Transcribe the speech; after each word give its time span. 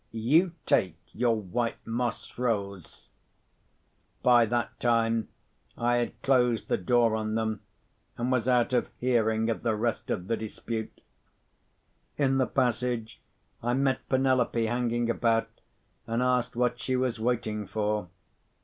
You 0.13 0.53
take 0.65 0.97
your 1.13 1.35
white 1.39 1.85
moss 1.85 2.35
rose——" 2.39 3.11
By 4.23 4.47
that 4.47 4.79
time, 4.79 5.27
I 5.77 5.97
had 5.97 6.19
closed 6.23 6.69
the 6.69 6.77
door 6.79 7.15
on 7.15 7.35
them, 7.35 7.61
and 8.17 8.31
was 8.31 8.47
out 8.47 8.73
of 8.73 8.89
hearing 8.97 9.47
of 9.51 9.61
the 9.61 9.75
rest 9.75 10.09
of 10.09 10.27
the 10.27 10.35
dispute. 10.35 11.01
In 12.17 12.39
the 12.39 12.47
passage, 12.47 13.21
I 13.61 13.73
met 13.75 14.09
Penelope 14.09 14.65
hanging 14.65 15.07
about, 15.07 15.61
and 16.07 16.23
asked 16.23 16.55
what 16.55 16.79
she 16.79 16.95
was 16.95 17.19
waiting 17.19 17.67
for. 17.67 18.09